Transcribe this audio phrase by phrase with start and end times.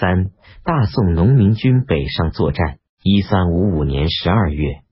[0.00, 0.30] 三、
[0.64, 2.78] 大宋农民军北上作战。
[3.02, 4.82] 一三五五年十二月，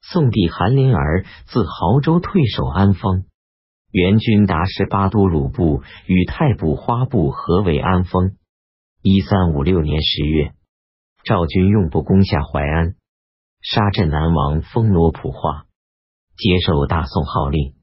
[0.00, 3.24] 宋帝韩林儿自亳州退守安丰，
[3.90, 8.36] 元军达什巴都鲁部与太部花部合围安丰。
[9.02, 10.52] 一三五六年十月，
[11.24, 12.94] 赵军用部攻下淮安，
[13.60, 15.66] 杀镇南王封罗普化，
[16.36, 17.74] 接受大宋号令。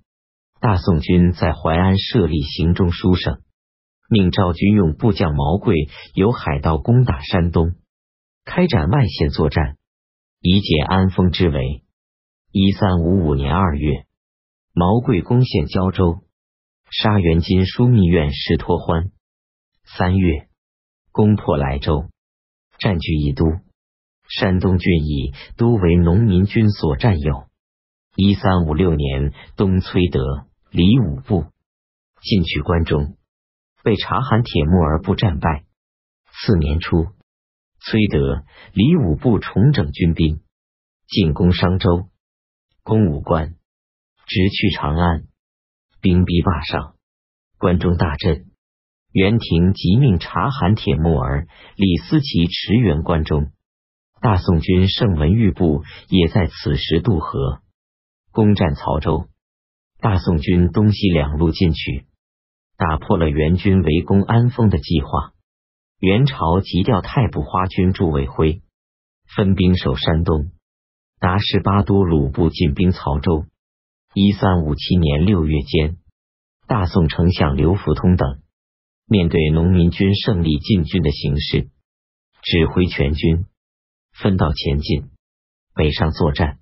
[0.61, 3.41] 大宋军在淮安设立行中书省，
[4.09, 5.75] 命赵军用部将毛贵
[6.13, 7.75] 由海盗攻打山东。
[8.43, 9.77] 开展外线作战，
[10.39, 11.83] 以解安丰之围。
[12.51, 14.05] 一三五五年二月，
[14.73, 16.23] 毛贵攻陷胶州，
[16.91, 19.11] 杀元金枢密院石托欢。
[19.83, 20.47] 三月，
[21.11, 22.05] 攻破莱州，
[22.77, 23.45] 占据宜都。
[24.27, 27.45] 山东郡邑都为农民军所占有。
[28.15, 31.45] 一三五六年，东崔德、李武部
[32.21, 33.17] 进取关中，
[33.85, 35.63] 被察罕铁木儿部战败。
[36.33, 37.05] 次年初。
[37.79, 40.41] 崔德、李武部重整军兵，
[41.07, 42.09] 进攻商州，
[42.81, 43.53] 攻武关，
[44.25, 45.25] 直去长安，
[46.01, 46.95] 兵逼坝上，
[47.59, 48.47] 关中大震。
[49.11, 53.51] 袁廷即命察罕铁木儿、李思齐驰援关中，
[54.19, 57.61] 大宋军盛文玉部也在此时渡河，
[58.31, 59.27] 攻占曹州。
[59.99, 62.07] 大宋军东西两路进取，
[62.77, 65.33] 打破了元军围攻安丰的计划。
[65.99, 68.61] 元朝急调太部花军祝卫辉
[69.35, 70.51] 分兵守山东，
[71.19, 73.45] 达什巴都鲁部进兵曹州。
[74.13, 75.97] 一三五七年六月间，
[76.67, 78.39] 大宋丞相刘福通等
[79.07, 81.69] 面对农民军胜利进军的形势，
[82.41, 83.45] 指挥全军
[84.13, 85.09] 分道前进，
[85.73, 86.59] 北上作战。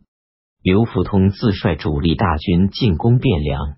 [0.62, 3.78] 刘福通自率主力大军进攻汴梁，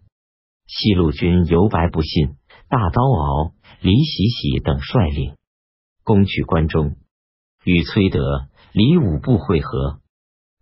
[0.68, 2.38] 西路军由白不信、
[2.70, 5.36] 大刀敖、李喜喜等率领。
[6.04, 6.96] 攻取关中，
[7.64, 10.00] 与崔德、李武部会合。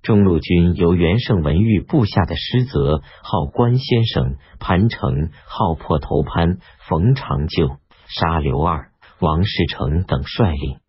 [0.02, 6.59] 中路军由袁胜文玉部下的师泽、号关先生、潘成、号破头潘、
[6.90, 7.78] 冯长旧、
[8.08, 10.80] 沙刘二、王世成等率领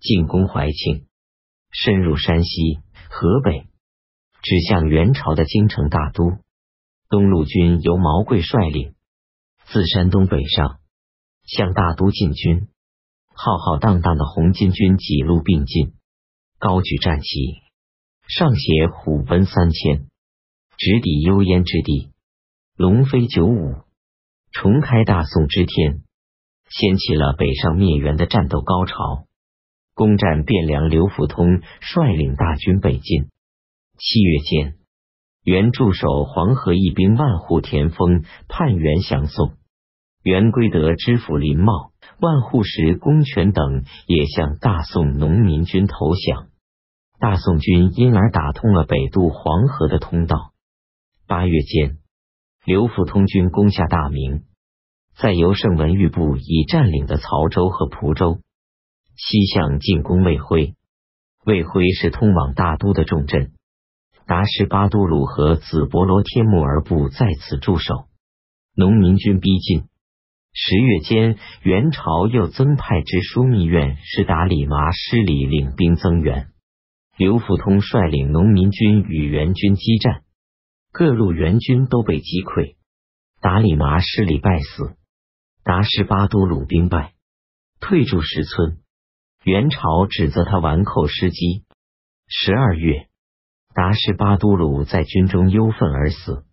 [0.00, 1.06] 进攻怀庆，
[1.70, 3.68] 深入山西、河北，
[4.42, 6.38] 指向元朝的京城大都。
[7.12, 8.94] 东路军由毛贵率领，
[9.66, 10.78] 自山东北上，
[11.44, 12.68] 向大都进军。
[13.34, 15.92] 浩浩荡荡的红巾军几路并进，
[16.58, 17.26] 高举战旗，
[18.28, 20.06] 上写“虎奔三千，
[20.78, 22.12] 直抵幽燕之地，
[22.78, 23.74] 龙飞九五，
[24.50, 26.04] 重开大宋之天”，
[26.72, 29.26] 掀起了北上灭元的战斗高潮。
[29.92, 33.28] 攻占汴梁，刘福通率领大军北进。
[33.98, 34.78] 七月间，
[35.44, 39.54] 原驻守黄河一兵万户田丰叛元降宋，
[40.22, 41.92] 元归德知府林茂。
[42.20, 46.46] 万户石、公权等也向大宋农民军投降，
[47.18, 50.52] 大宋军因而打通了北渡黄河的通道。
[51.26, 51.98] 八月间，
[52.64, 54.44] 刘福通军攻下大名，
[55.16, 58.38] 在由盛文玉部已占领的曹州和蒲州
[59.16, 60.74] 西向进攻魏辉。
[61.44, 63.50] 魏辉是通往大都的重镇，
[64.26, 68.06] 达什巴都鲁和子伯罗天木儿部在此驻守，
[68.74, 69.84] 农民军逼近。
[70.54, 76.48] 十月间，元朝又增派之枢密院是达里麻失礼领兵增援。
[77.16, 80.22] 刘福通率领农民军与元军激战，
[80.92, 82.76] 各路元军都被击溃。
[83.40, 84.96] 达里麻失礼败死，
[85.64, 87.14] 达什巴都鲁兵败，
[87.80, 88.78] 退驻石村。
[89.44, 91.64] 元朝指责他顽寇失机。
[92.28, 93.08] 十二月，
[93.74, 96.44] 达什巴都鲁在军中忧愤而死。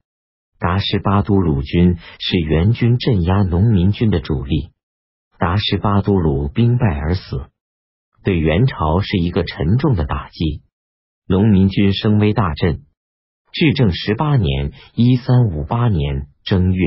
[0.58, 4.72] 达什巴都鲁军是元军镇压农民军的主力，
[5.38, 7.50] 达什巴都鲁兵败而死，
[8.24, 10.64] 对元朝是一个沉重的打击。
[11.28, 12.82] 农民军声威大振。
[13.52, 16.86] 至正十八年（一三五八年）正月，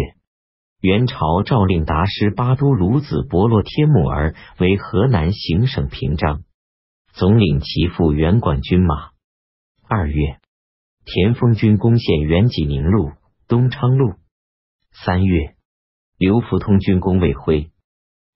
[0.80, 6.42] 元朝诏令达什巴都鲁子伯罗帖木儿为河南行省平章，
[7.12, 9.11] 总领其父元管军马。
[9.94, 10.40] 二月，
[11.04, 13.12] 田丰军攻陷元济宁路。
[13.46, 14.14] 东昌路。
[14.90, 15.54] 三月，
[16.16, 17.70] 刘福通军攻魏辉，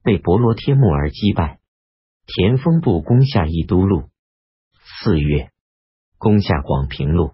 [0.02, 1.58] 被伯罗帖木儿击败。
[2.26, 4.10] 田丰部攻下义都路。
[5.00, 5.50] 四月，
[6.18, 7.32] 攻下广平路。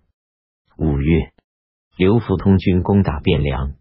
[0.78, 1.32] 五月，
[1.96, 3.74] 刘福通军攻打汴梁，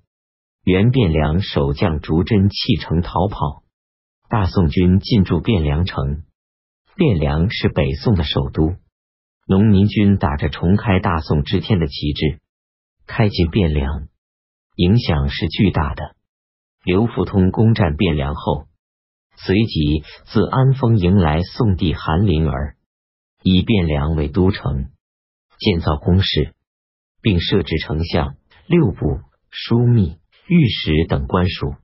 [0.64, 3.62] 原汴梁守将竹真弃城逃跑，
[4.28, 6.24] 大宋军进驻汴梁城。
[6.96, 8.74] 汴梁是北宋的首都，
[9.51, 12.39] 农民军打着重开大宋之天的旗帜。
[13.06, 14.07] 开进汴梁，
[14.77, 16.15] 影响是巨大的。
[16.86, 18.68] 刘福通攻占汴梁后，
[19.36, 22.77] 随即自安丰迎来宋帝韩林儿，
[23.44, 24.89] 以汴梁为都城，
[25.59, 26.53] 建造宫室，
[27.21, 28.38] 并设置丞相、
[28.68, 29.19] 六部、
[29.51, 30.18] 枢密、
[30.48, 31.75] 御史等官署。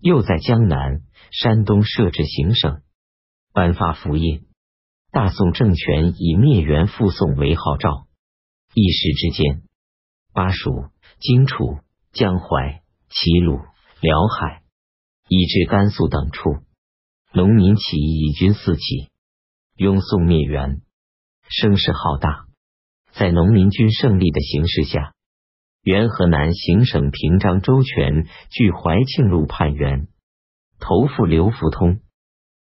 [0.00, 1.00] 又在江南、
[1.30, 2.82] 山东设置行省，
[3.54, 4.49] 颁发符印。
[5.12, 8.06] 大宋政权以灭元复宋为号召，
[8.74, 9.62] 一时之间，
[10.32, 10.84] 巴蜀、
[11.18, 11.80] 荆楚、
[12.12, 13.58] 江淮、齐鲁、
[14.00, 14.62] 辽海，
[15.28, 16.62] 以至甘肃等处，
[17.32, 19.10] 农民起义以军四起，
[19.74, 20.80] 拥宋灭元，
[21.48, 22.46] 声势浩大。
[23.10, 25.12] 在农民军胜利的形势下，
[25.82, 30.06] 原河南行省平章周全据怀庆路叛元，
[30.78, 32.00] 投附刘福通，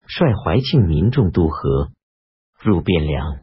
[0.07, 1.91] 率怀庆民众渡河。
[2.61, 3.39] 入汴梁，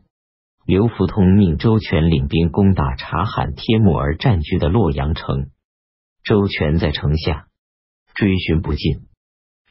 [0.66, 5.48] 刘福通命周全领兵攻打察罕帖木儿占据的洛阳城。
[6.22, 7.48] 周全在城下
[8.14, 9.06] 追寻不进，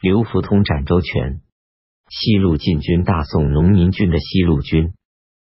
[0.00, 1.42] 刘福通斩周全。
[2.08, 4.94] 西路进军大宋农民军的西路军，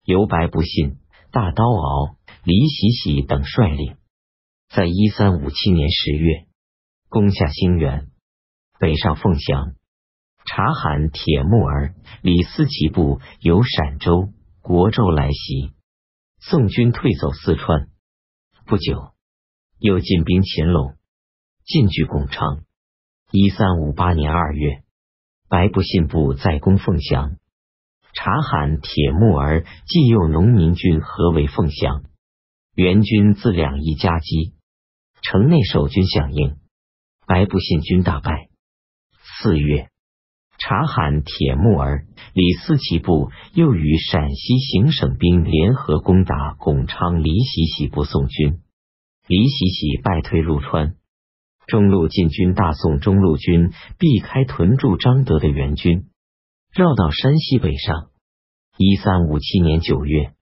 [0.04, 0.98] 由白不信、
[1.32, 3.96] 大刀敖、李喜喜等率领，
[4.68, 6.46] 在一三五七年十月
[7.08, 8.06] 攻下兴元，
[8.78, 9.74] 北上凤翔。
[10.52, 15.74] 察罕铁木儿、李思齐部由陕州、国州来袭，
[16.40, 17.86] 宋军退走四川。
[18.66, 19.12] 不久，
[19.78, 20.96] 又进兵秦陇，
[21.64, 22.64] 进据巩昌。
[23.30, 24.82] 一三五八年二月，
[25.48, 27.36] 白不信部再攻凤翔，
[28.12, 32.02] 察罕铁木儿既诱农民军合围凤翔，
[32.74, 34.54] 元军自两翼夹击，
[35.22, 36.56] 城内守军响应，
[37.24, 38.48] 白不信军大败。
[39.38, 39.88] 四月。
[40.60, 42.04] 察罕铁木儿、
[42.34, 48.60] 李思齐部又与陕西行省兵联合攻打巩昌李喜喜部宋军，
[49.26, 50.96] 李喜喜败退入川。
[51.66, 56.08] 中路进军大宋中路军避开屯驻张德的援军，
[56.74, 58.10] 绕到山西北上。
[58.76, 60.34] 一三五七年九月，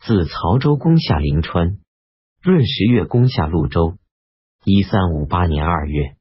[0.00, 1.78] 自曹州攻下临川，
[2.42, 3.96] 闰十月攻下潞州。
[4.64, 6.15] 一三五八年二月。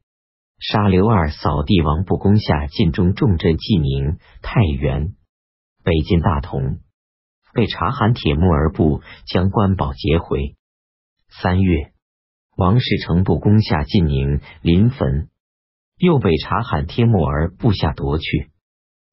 [0.59, 5.13] 杀刘二扫地王不攻下晋中重镇济宁、太原，
[5.83, 6.79] 北进大同，
[7.53, 10.55] 被察罕铁木儿部将关宝劫回。
[11.41, 11.91] 三月，
[12.55, 15.27] 王世成部攻下晋宁、临汾，
[15.97, 18.49] 又被察罕帖木儿部下夺去。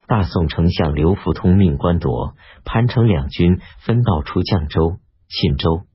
[0.07, 4.97] 大宋丞相刘福通命官夺、潘城两军分道出绛州、
[5.27, 5.87] 沁州、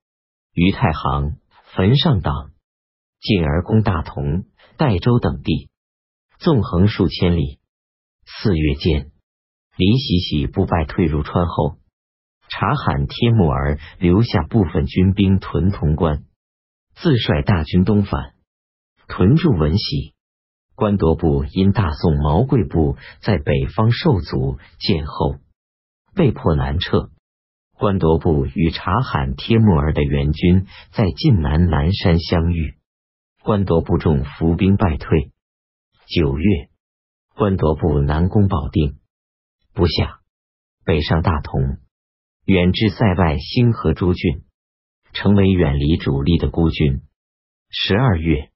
[0.53, 1.39] 于太行、
[1.73, 2.51] 汾上党，
[3.19, 4.45] 进而攻大同。
[4.77, 5.71] 代州等地，
[6.39, 7.59] 纵横数千里。
[8.25, 9.11] 四月间，
[9.77, 11.77] 李喜喜不败退入川后，
[12.49, 16.25] 察罕帖木儿留下部分军兵屯潼关，
[16.95, 18.35] 自率大军东返，
[19.09, 20.15] 屯驻文喜。
[20.75, 25.37] 官铎部因大宋毛贵部在北方受阻见后，
[26.15, 27.11] 被迫南撤。
[27.77, 32.78] 官铎部与察罕帖木儿的援军在晋南南山相遇。
[33.43, 35.33] 官铎部众伏兵败退。
[36.07, 36.69] 九月，
[37.35, 38.99] 官铎部南攻保定，
[39.73, 40.21] 不下，
[40.85, 41.79] 北上大同，
[42.45, 44.45] 远至塞外兴和诸郡，
[45.13, 47.03] 成为远离主力的孤军。
[47.71, 48.51] 十二月，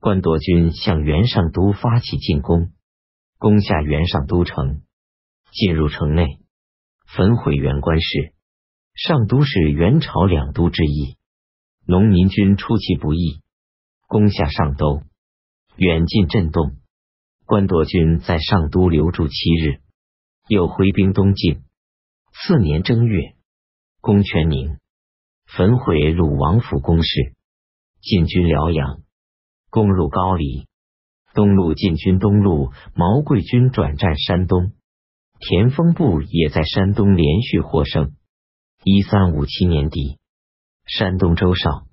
[0.00, 2.72] 官铎军向元上都发起进攻，
[3.38, 4.82] 攻下元上都城，
[5.52, 6.38] 进入城内，
[7.06, 8.34] 焚毁元官室。
[8.94, 11.16] 上都是元朝两都之一，
[11.86, 13.41] 农民军出其不意。
[14.12, 15.04] 攻下上都，
[15.74, 16.76] 远近震动。
[17.46, 19.80] 关铎军在上都留驻七日，
[20.48, 21.62] 又挥兵东进。
[22.30, 23.34] 次年正月，
[24.02, 24.76] 攻全宁，
[25.46, 27.32] 焚毁鲁王府宫室，
[28.02, 29.00] 进军辽阳，
[29.70, 30.66] 攻入高丽。
[31.32, 34.72] 东路进军东路，毛贵军转战山东，
[35.38, 38.12] 田丰部也在山东连续获胜。
[38.84, 40.18] 一三五七年底，
[40.84, 41.86] 山东周绍。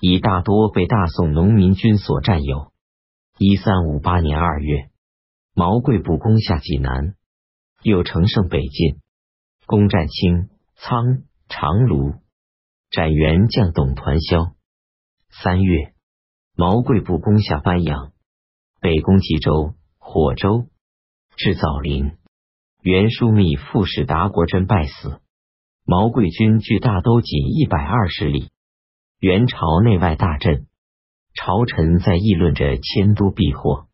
[0.00, 2.72] 已大多被大宋农民军所占有。
[3.36, 4.90] 一三五八年二月，
[5.54, 7.14] 毛贵部攻下济南，
[7.82, 9.00] 又乘胜北进，
[9.66, 12.14] 攻占清仓、长卢，
[12.90, 14.54] 斩元将董团萧。
[15.30, 15.94] 三月，
[16.56, 18.12] 毛贵部攻下班阳，
[18.80, 20.66] 北攻济州、火州，
[21.36, 22.16] 至枣林，
[22.82, 25.20] 元枢密副使达国真败死。
[25.84, 28.50] 毛贵军距大都仅一百二十里。
[29.20, 30.68] 元朝内外大震，
[31.34, 33.88] 朝臣在议论着迁都避祸。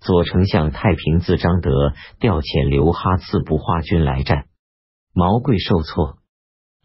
[0.00, 4.48] 左丞相太平寺张德调遣刘哈次部花军来战，
[5.14, 6.18] 毛贵受挫，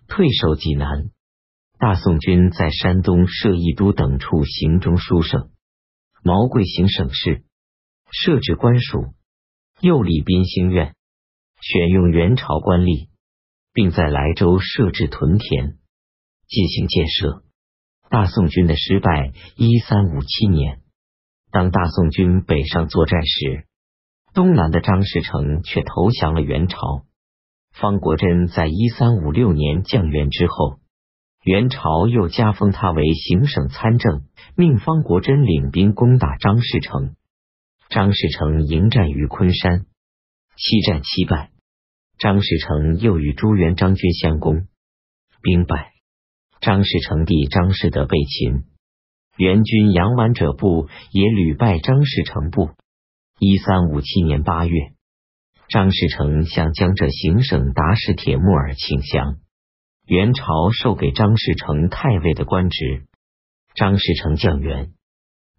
[0.08, 1.10] 退守济南。
[1.78, 5.50] 大宋军在山东设义都等处行中书省，
[6.24, 7.44] 毛贵行省事，
[8.10, 9.14] 设置官署，
[9.82, 10.96] 又立宾兴院，
[11.60, 13.10] 选用元朝官吏，
[13.74, 15.78] 并在莱州设置屯田，
[16.48, 17.44] 进行建设。
[18.10, 19.32] 大宋军的失败。
[19.56, 20.80] 一三五七年，
[21.52, 23.66] 当大宋军北上作战时，
[24.34, 27.06] 东南的张士诚却投降了元朝。
[27.72, 30.80] 方国珍在一三五六年降元之后，
[31.44, 34.24] 元朝又加封他为行省参政，
[34.56, 37.16] 命方国珍领兵攻打张士诚。
[37.90, 39.86] 张士诚迎战于昆山，
[40.56, 41.52] 七战七败。
[42.18, 44.68] 张士诚又与朱元璋军相攻，
[45.42, 45.95] 兵败。
[46.66, 48.64] 张士诚弟张士德被擒，
[49.38, 52.72] 元军杨完者部也屡败张士诚部。
[53.38, 54.94] 一三五七年八月，
[55.70, 59.36] 张士诚向江浙行省达士铁木儿请降，
[60.08, 63.06] 元朝授给张士诚太尉的官职。
[63.76, 64.94] 张士诚降元，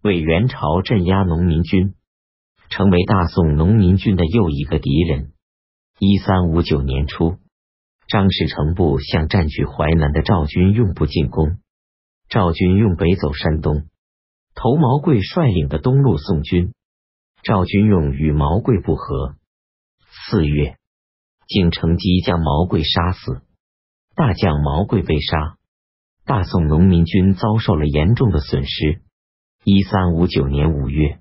[0.03, 1.93] 为元朝镇压农民军，
[2.69, 5.31] 成为大宋农民军的又一个敌人。
[5.99, 7.37] 一三五九年初。
[8.07, 11.57] 张士诚部向占据淮南的赵军用部进攻，
[12.29, 13.87] 赵军用北走山东，
[14.55, 16.73] 投毛贵率领的东路宋军。
[17.43, 19.35] 赵军用与毛贵不和，
[20.29, 20.77] 四月
[21.47, 23.41] 竟乘机将毛贵杀死，
[24.15, 25.57] 大将毛贵被杀，
[26.25, 29.01] 大宋农民军遭受了严重的损失。
[29.63, 31.19] 一三五九年五月，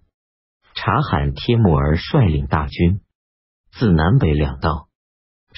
[0.75, 3.01] 察罕帖木儿率领大军
[3.73, 4.87] 自南北两道。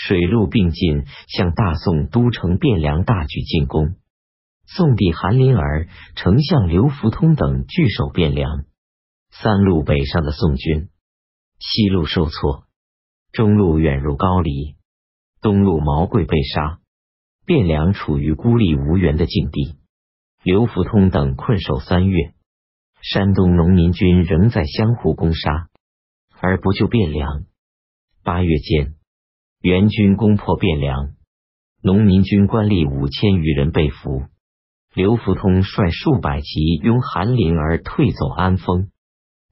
[0.00, 3.96] 水陆并进，向大宋都城汴梁大举进攻。
[4.64, 8.64] 宋帝韩林儿、丞相刘福通等据守汴梁。
[9.30, 10.88] 三路北上的宋军，
[11.58, 12.64] 西路受挫，
[13.32, 14.76] 中路远入高丽，
[15.40, 16.78] 东路毛贵被杀，
[17.44, 19.78] 汴梁处于孤立无援的境地。
[20.44, 22.34] 刘福通等困守三月，
[23.02, 25.68] 山东农民军仍在相互攻杀，
[26.40, 27.44] 而不救汴梁。
[28.22, 28.97] 八月间。
[29.60, 31.14] 元军攻破汴梁，
[31.82, 34.22] 农民军官吏五千余人被俘。
[34.94, 38.92] 刘福通率数百骑拥韩林儿退走安丰。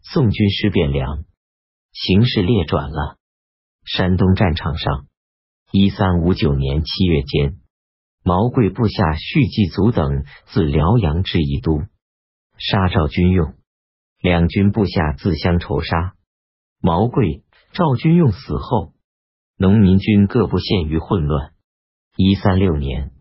[0.03, 1.25] 宋军失汴梁，
[1.93, 3.17] 形势列转了。
[3.85, 5.07] 山东战场上，
[5.73, 7.59] 一三五九年七月间，
[8.23, 11.83] 毛贵部下续继祖等自辽阳至宜都，
[12.59, 13.55] 杀赵军用，
[14.21, 16.15] 两军部下自相仇杀。
[16.81, 18.93] 毛贵、赵军用死后。
[19.59, 21.53] 农民军各部陷于混乱。
[22.15, 23.13] 一三六年，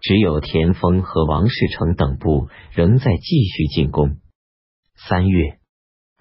[0.00, 4.16] 只有田丰和王士成等部仍在继续进攻。
[4.94, 5.58] 三月，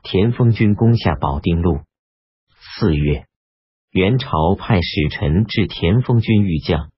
[0.03, 1.79] 田丰军攻下保定路。
[2.77, 3.27] 四月，
[3.91, 6.91] 元朝派使臣至田丰军御将，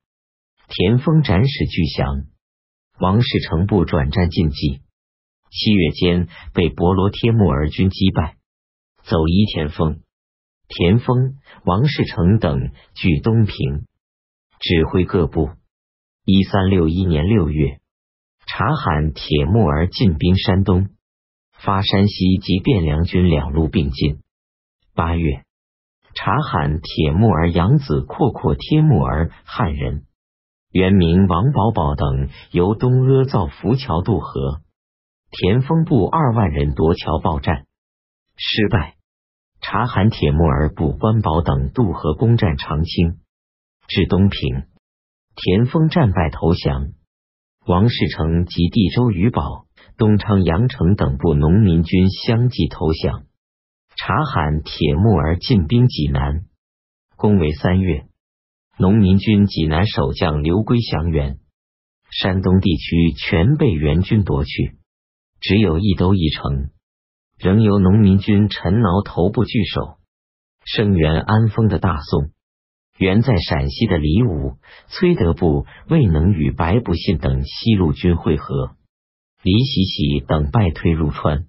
[0.67, 2.23] 田丰斩使俱降。
[2.99, 4.81] 王士成部转战晋冀。
[5.51, 8.37] 七月间，被博罗帖木儿军击败，
[9.03, 10.01] 走伊田丰。
[10.67, 13.85] 田丰、王士成等据东平，
[14.59, 15.49] 指挥各部。
[16.25, 17.79] 一三六一年六月，
[18.45, 20.89] 察罕铁木儿进兵山东，
[21.53, 24.19] 发山西及汴梁军两路并进。
[24.93, 25.45] 八月，
[26.13, 30.05] 察罕铁木儿养子阔阔帖木儿汉人，
[30.73, 34.61] 原名王宝宝等由东阿造浮桥渡河，
[35.31, 37.65] 田丰部二万人夺桥报战，
[38.35, 38.96] 失败。
[39.69, 43.19] 察罕铁木儿部关保等渡河攻占长清，
[43.89, 44.63] 至东平，
[45.35, 46.93] 田丰战败投降。
[47.65, 49.65] 王世成及地州余宝、
[49.97, 53.25] 东昌阳城等部农民军相继投降。
[53.97, 56.45] 察罕铁木儿进兵济南，
[57.17, 58.05] 攻为三月，
[58.77, 61.39] 农民军济南守将刘归降元，
[62.09, 64.77] 山东地区全被元军夺去，
[65.41, 66.69] 只有一都一城。
[67.37, 69.97] 仍由农民军陈挠头部据守，
[70.65, 72.31] 声援安丰的大宋。
[72.97, 78.75] 原在陕西的李武、崔德部未能与白不信等西路军会合，
[79.43, 81.45] 李喜喜等败退入川，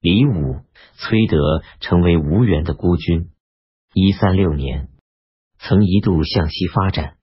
[0.00, 0.60] 李武、
[0.94, 3.30] 崔德成为无援的孤军。
[3.94, 4.90] 一三六年，
[5.58, 7.16] 曾一度向西发展，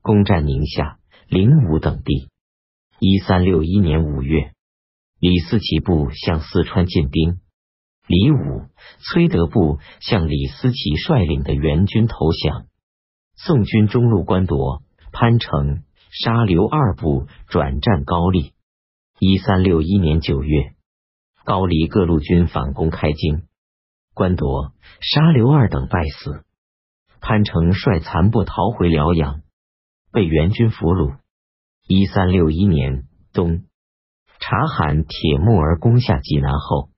[0.00, 0.98] 攻占宁夏、
[1.28, 2.30] 灵武等地。
[3.00, 4.53] 一三六一年五月。
[5.18, 7.40] 李思齐部向四川进兵，
[8.06, 8.66] 李武、
[8.98, 12.66] 崔德部向李思齐率领的援军投降。
[13.36, 18.52] 宋军中路官夺潘城，杀刘二部，转战高丽。
[19.18, 20.74] 一三六一年九月，
[21.44, 23.44] 高丽各路军反攻开京，
[24.12, 26.44] 官夺杀刘二等败死。
[27.20, 29.40] 潘城率残部逃回辽阳，
[30.12, 31.16] 被元军俘虏。
[31.86, 33.64] 一三六一年冬。
[34.40, 36.90] 察罕铁木儿攻下济南后，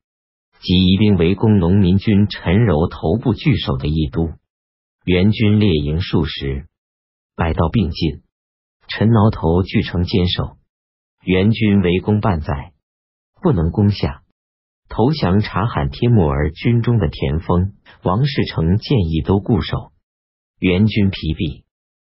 [0.60, 4.32] 即移兵围攻农民军陈柔头部据守的义都，
[5.04, 6.66] 援军列营数十，
[7.36, 8.22] 百道并进，
[8.88, 10.56] 陈挠头据城坚守，
[11.22, 12.72] 援军围攻半载，
[13.40, 14.22] 不能攻下，
[14.88, 19.92] 投降察罕帖木儿军中的田丰、王世成建议都固守，
[20.58, 21.64] 援军疲弊，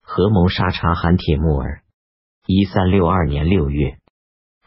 [0.01, 1.81] 合谋杀察罕帖木儿。
[2.45, 3.97] 一三六二年六月。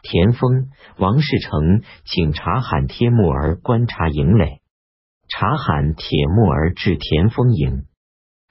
[0.03, 4.61] 田丰、王世成请察罕帖木儿观察营垒，
[5.29, 7.85] 察罕帖木儿至田丰营，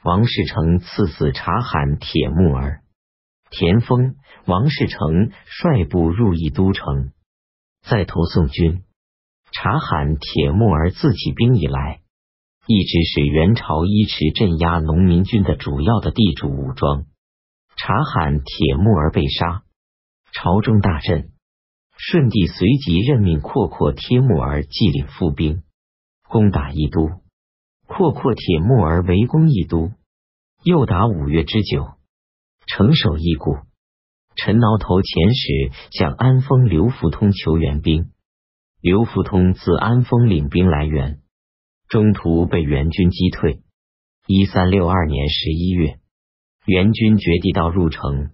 [0.05, 2.83] 王世成赐死察罕帖木儿。
[3.51, 4.15] 田丰、
[4.47, 7.11] 王世成率部入义都城，
[7.83, 8.85] 再投宋军。
[9.51, 12.01] 察罕帖木儿自起兵以来，
[12.67, 17.07] 一直是元朝依持镇压农民军的主要的地主武装。
[17.77, 19.65] 察罕帖木儿被杀，
[20.33, 21.31] 朝中大震。
[22.03, 25.63] 顺帝随即任命阔阔帖木儿继领副兵，
[26.31, 27.11] 攻打义都。
[27.87, 29.93] 阔阔帖木儿围攻义都，
[30.65, 31.89] 又达五月之久，
[32.67, 33.59] 城守易固。
[34.35, 38.11] 陈挠头遣使向安丰刘福通求援兵，
[38.81, 41.21] 刘福通自安丰领兵来援，
[41.87, 43.61] 中途被元军击退。
[44.27, 45.99] 一三六二年十一月，
[46.65, 48.31] 元军决地道入城。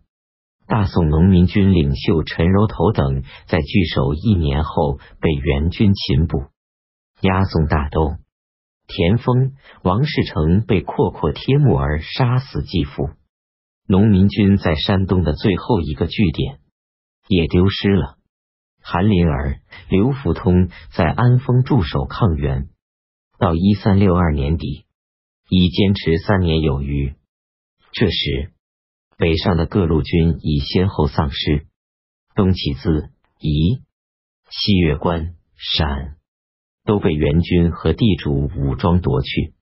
[0.69, 6.47] 大宋农民军领袖陈柔头等在据守一年后被元军擒捕，
[7.21, 8.17] 押送大都。
[8.89, 13.11] 田丰、王士成被阔阔帖木儿杀死继父。
[13.87, 16.59] 农民军在山东的最后一个据点
[17.29, 18.17] 也丢失了。
[18.83, 22.71] 韩林儿、刘福通在安丰驻守抗元，
[23.39, 24.85] 到一三六二年底
[25.49, 27.15] 已坚持三年有余。
[27.93, 28.56] 这时。
[29.17, 31.67] 北上的各路军已先后丧失，
[32.35, 33.83] 东起自宜、
[34.51, 36.17] 西越关、陕，
[36.85, 39.55] 都被元军和地主武装夺去。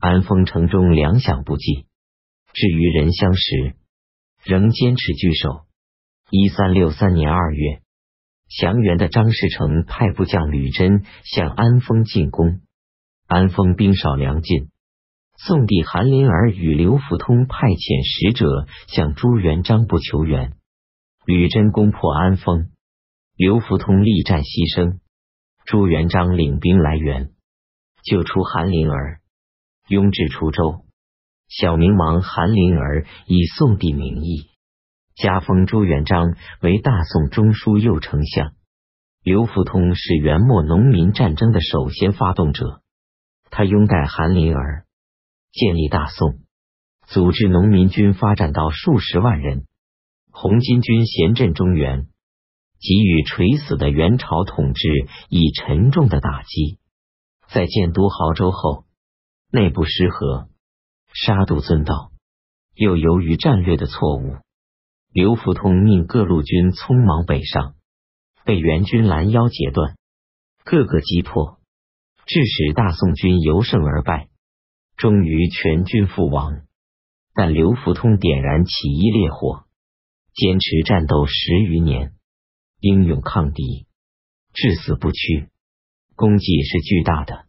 [0.00, 1.86] 安丰城中粮饷不济，
[2.52, 3.76] 至于人相时，
[4.44, 5.66] 仍坚持据守。
[6.30, 7.80] 一三六三年二月，
[8.48, 12.60] 降元的张士诚派部将吕真向安丰进攻，
[13.28, 14.70] 安丰兵少粮尽。
[15.40, 20.54] 宋帝韩林儿与刘福通派遣使者向朱元璋部求援，
[21.24, 22.70] 吕真攻破安丰，
[23.36, 24.98] 刘福通力战牺牲，
[25.64, 27.30] 朱元璋领兵来援，
[28.02, 29.20] 救出韩林儿，
[29.86, 30.84] 拥至滁州。
[31.46, 34.50] 小明王韩林儿以宋帝名义。
[35.14, 38.54] 加封朱元璋为大宋中书右丞相。
[39.22, 42.82] 刘福通是元末农民战争的首先发动者，
[43.50, 44.84] 他拥戴韩林儿。
[45.52, 46.40] 建立大宋，
[47.06, 49.66] 组织农民军发展到数十万人，
[50.30, 52.06] 红巾军咸镇中原，
[52.78, 56.78] 给予垂死的元朝统治以沉重的打击。
[57.48, 58.84] 在建都亳州后，
[59.50, 60.48] 内部失和，
[61.14, 62.12] 杀戮尊道，
[62.74, 64.36] 又由于战略的错误，
[65.10, 67.74] 刘福通命各路军匆忙北上，
[68.44, 69.96] 被元军拦腰截断，
[70.62, 71.58] 各个击破，
[72.26, 74.28] 致使大宋军由胜而败。
[74.98, 76.66] 终于全军覆亡，
[77.32, 79.64] 但刘福通点燃起义烈火，
[80.34, 82.14] 坚持战斗十余年，
[82.80, 83.86] 英勇抗敌，
[84.52, 85.48] 至死不屈，
[86.16, 87.47] 功绩是巨大的。